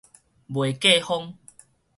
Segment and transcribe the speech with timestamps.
[0.49, 1.35] 袂過風